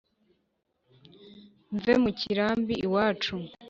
[1.75, 3.35] mve mu kirambi iwacu